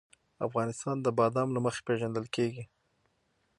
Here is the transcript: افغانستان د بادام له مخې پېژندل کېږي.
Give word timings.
افغانستان 0.47 0.95
د 1.01 1.07
بادام 1.19 1.47
له 1.55 1.59
مخې 1.65 1.81
پېژندل 1.87 2.25
کېږي. 2.35 2.63